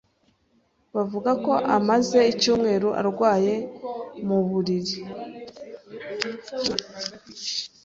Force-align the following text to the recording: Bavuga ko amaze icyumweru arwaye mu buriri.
Bavuga 0.95 1.31
ko 1.45 1.53
amaze 1.77 2.19
icyumweru 2.33 2.89
arwaye 3.01 3.53
mu 4.27 4.39
buriri. 4.47 4.97